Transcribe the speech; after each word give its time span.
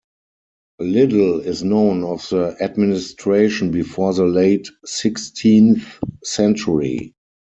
Little 0.79 1.41
is 1.41 1.63
known 1.63 2.03
of 2.03 2.27
the 2.29 2.57
administration 2.59 3.69
before 3.69 4.15
the 4.15 4.25
late 4.25 4.67
sixteenth 4.83 5.85
century. 6.23 7.13